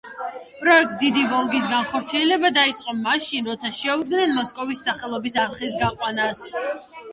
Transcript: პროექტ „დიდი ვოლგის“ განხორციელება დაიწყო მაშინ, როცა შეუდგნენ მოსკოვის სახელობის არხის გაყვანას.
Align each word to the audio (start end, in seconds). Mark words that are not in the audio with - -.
პროექტ 0.61 0.93
„დიდი 1.01 1.25
ვოლგის“ 1.33 1.67
განხორციელება 1.73 2.51
დაიწყო 2.57 2.97
მაშინ, 3.03 3.51
როცა 3.51 3.73
შეუდგნენ 3.83 4.35
მოსკოვის 4.41 4.85
სახელობის 4.89 5.41
არხის 5.47 5.81
გაყვანას. 5.85 6.45